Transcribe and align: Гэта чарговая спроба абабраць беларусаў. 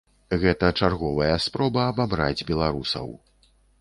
Гэта 0.43 0.69
чарговая 0.79 1.35
спроба 1.47 1.81
абабраць 1.91 2.45
беларусаў. 2.49 3.07